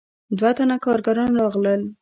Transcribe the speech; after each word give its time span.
دوه 0.37 0.51
تنه 0.57 0.75
کارګران 0.85 1.31
راغلل. 1.41 1.81